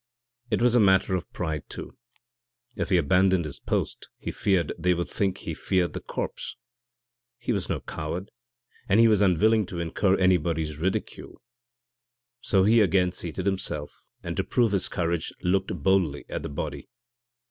It 0.49 0.63
was 0.63 0.73
a 0.73 0.79
matter 0.79 1.13
of 1.13 1.31
pride, 1.31 1.69
too. 1.69 1.95
If 2.75 2.89
he 2.89 2.97
abandoned 2.97 3.45
his 3.45 3.59
post 3.59 4.09
he 4.17 4.31
feared 4.31 4.73
they 4.75 4.95
would 4.95 5.11
think 5.11 5.37
he 5.37 5.53
feared 5.53 5.93
the 5.93 5.99
corpse. 5.99 6.55
He 7.37 7.53
was 7.53 7.69
no 7.69 7.81
coward 7.81 8.31
and 8.89 8.99
he 8.99 9.07
was 9.07 9.21
unwilling 9.21 9.67
to 9.67 9.79
incur 9.79 10.15
anybody's 10.17 10.77
ridicule. 10.77 11.39
So 12.41 12.63
he 12.63 12.81
again 12.81 13.11
seated 13.11 13.45
himself, 13.45 13.91
and 14.23 14.35
to 14.37 14.43
prove 14.43 14.71
his 14.71 14.89
courage 14.89 15.33
looked 15.43 15.83
boldly 15.83 16.25
at 16.29 16.41
the 16.41 16.49
body. 16.49 16.89